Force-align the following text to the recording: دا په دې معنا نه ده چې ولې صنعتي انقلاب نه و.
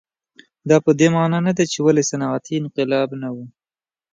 دا 0.69 0.77
په 0.85 0.91
دې 0.99 1.07
معنا 1.15 1.39
نه 1.47 1.53
ده 1.57 1.63
چې 1.71 1.77
ولې 1.85 2.03
صنعتي 2.09 2.53
انقلاب 2.61 3.09
نه 3.21 3.29
و. 3.35 3.37